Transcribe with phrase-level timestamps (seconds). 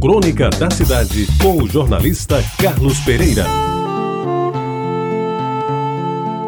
[0.00, 3.46] Crônica da Cidade, com o jornalista Carlos Pereira.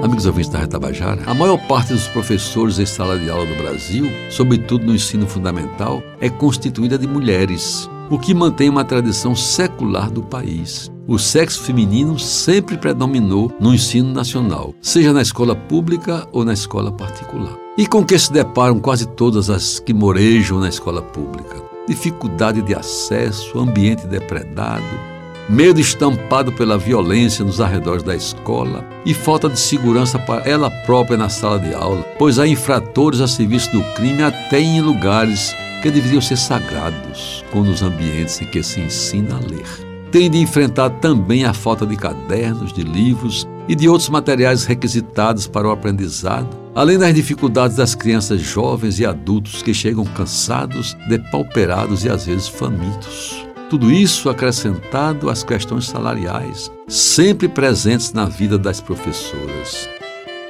[0.00, 4.08] Amigos ouvintes da Retabajara, a maior parte dos professores em sala de aula do Brasil,
[4.30, 10.22] sobretudo no ensino fundamental, é constituída de mulheres, o que mantém uma tradição secular do
[10.22, 10.90] país.
[11.08, 16.92] O sexo feminino sempre predominou no ensino nacional, seja na escola pública ou na escola
[16.92, 17.56] particular.
[17.76, 21.71] E com que se deparam quase todas as que morejam na escola pública?
[21.86, 24.84] Dificuldade de acesso, ambiente depredado,
[25.48, 31.16] medo estampado pela violência nos arredores da escola e falta de segurança para ela própria
[31.16, 35.90] na sala de aula, pois há infratores a serviço do crime até em lugares que
[35.90, 39.66] deveriam ser sagrados, como nos ambientes em que se ensina a ler.
[40.12, 45.48] Tem de enfrentar também a falta de cadernos, de livros e de outros materiais requisitados
[45.48, 52.04] para o aprendizado, além das dificuldades das crianças jovens e adultos que chegam cansados, depauperados
[52.04, 53.46] e às vezes famintos.
[53.68, 59.88] Tudo isso acrescentado às questões salariais, sempre presentes na vida das professoras.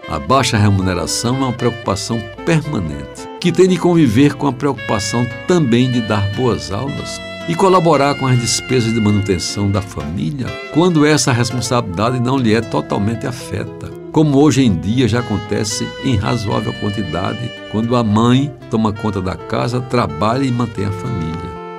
[0.08, 5.90] A baixa remuneração é uma preocupação permanente, que tem de conviver com a preocupação também
[5.90, 11.32] de dar boas aulas e colaborar com as despesas de manutenção da família quando essa
[11.32, 17.50] responsabilidade não lhe é totalmente afeta, como hoje em dia já acontece em razoável quantidade
[17.72, 21.32] quando a mãe toma conta da casa, trabalha e mantém a família.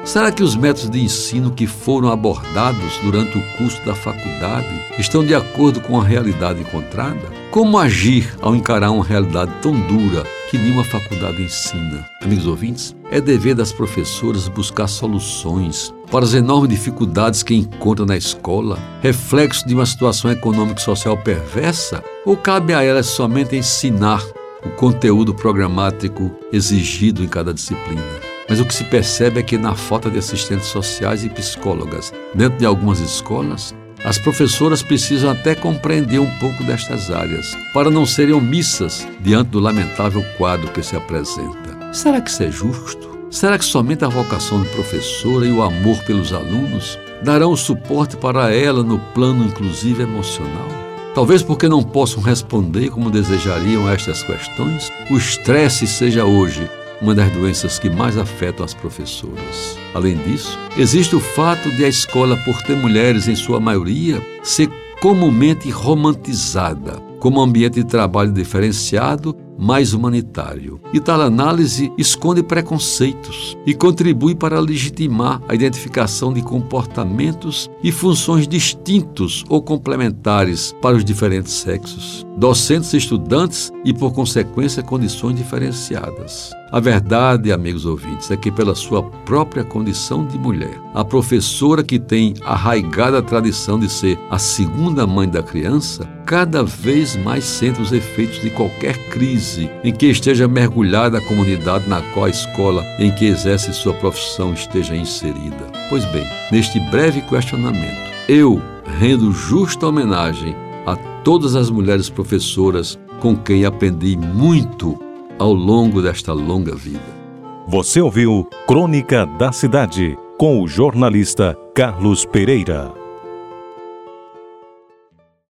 [0.04, 4.68] Será que os métodos de ensino que foram abordados durante o curso da faculdade
[5.00, 7.32] estão de acordo com a realidade encontrada?
[7.52, 12.06] Como agir ao encarar uma realidade tão dura que nenhuma faculdade ensina?
[12.22, 18.18] Amigos ouvintes, é dever das professoras buscar soluções para as enormes dificuldades que encontram na
[18.18, 22.04] escola, reflexo de uma situação econômica e social perversa?
[22.26, 24.24] Ou cabe a elas somente ensinar
[24.66, 28.02] o conteúdo programático exigido em cada disciplina?
[28.48, 32.58] Mas o que se percebe é que, na falta de assistentes sociais e psicólogas dentro
[32.58, 38.34] de algumas escolas, as professoras precisam até compreender um pouco destas áreas, para não serem
[38.34, 41.94] omissas diante do lamentável quadro que se apresenta.
[41.94, 43.20] Será que isso é justo?
[43.30, 48.16] Será que somente a vocação de professora e o amor pelos alunos darão o suporte
[48.16, 50.93] para ela no plano inclusive emocional?
[51.14, 56.68] Talvez porque não possam responder como desejariam a estas questões, o estresse seja hoje
[57.00, 59.78] uma das doenças que mais afetam as professoras.
[59.94, 64.70] Além disso, existe o fato de a escola, por ter mulheres em sua maioria, ser
[65.00, 70.80] comumente romantizada como ambiente de trabalho diferenciado mais humanitário.
[70.94, 78.48] E tal análise esconde preconceitos e contribui para legitimar a identificação de comportamentos e funções
[78.48, 86.52] distintos ou complementares para os diferentes sexos, docentes e estudantes e, por consequência, condições diferenciadas.
[86.74, 92.00] A verdade, amigos ouvintes, é que, pela sua própria condição de mulher, a professora que
[92.00, 97.80] tem arraigada a tradição de ser a segunda mãe da criança, cada vez mais sente
[97.80, 102.84] os efeitos de qualquer crise em que esteja mergulhada a comunidade na qual a escola
[102.98, 105.72] em que exerce sua profissão esteja inserida.
[105.90, 108.60] Pois bem, neste breve questionamento, eu
[108.98, 110.56] rendo justa homenagem
[110.88, 115.03] a todas as mulheres professoras com quem aprendi muito
[115.40, 117.24] ao longo desta longa vida.
[117.68, 123.03] Você ouviu Crônica da Cidade com o jornalista Carlos Pereira.